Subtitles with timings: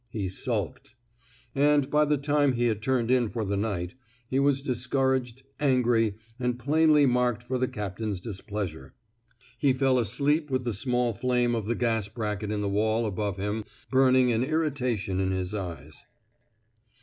[0.09, 0.95] He sulked
[1.53, 3.93] And by the time he had turned in for the night,
[4.27, 8.95] he was discouraged, angry, and plainly marked for the captain's displeasure.
[9.59, 13.37] He fell asleep with the small flame of the gas bracket in the wall above
[13.37, 16.03] him burning an irritation in his eyes.